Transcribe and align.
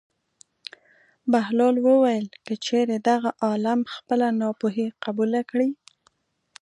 بهلول 1.31 1.75
وویل: 1.87 2.25
که 2.45 2.53
چېرې 2.65 2.97
دغه 3.09 3.29
عالم 3.45 3.79
خپله 3.95 4.27
ناپوهي 4.41 4.87
قبوله 5.03 5.41
کړي. 5.49 5.69